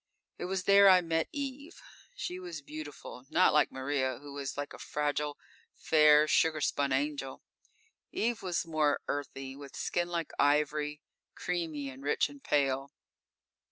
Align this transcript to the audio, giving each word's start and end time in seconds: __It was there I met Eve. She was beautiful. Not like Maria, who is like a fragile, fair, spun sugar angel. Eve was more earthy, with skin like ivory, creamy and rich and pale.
__It 0.43 0.47
was 0.47 0.63
there 0.63 0.89
I 0.89 1.01
met 1.01 1.29
Eve. 1.31 1.79
She 2.15 2.39
was 2.39 2.63
beautiful. 2.63 3.27
Not 3.29 3.53
like 3.53 3.71
Maria, 3.71 4.17
who 4.17 4.35
is 4.39 4.57
like 4.57 4.73
a 4.73 4.79
fragile, 4.79 5.37
fair, 5.75 6.27
spun 6.27 6.57
sugar 6.89 6.95
angel. 6.95 7.43
Eve 8.11 8.41
was 8.41 8.65
more 8.65 9.01
earthy, 9.07 9.55
with 9.55 9.75
skin 9.75 10.07
like 10.07 10.31
ivory, 10.39 11.03
creamy 11.35 11.87
and 11.91 12.01
rich 12.01 12.29
and 12.29 12.43
pale. 12.43 12.91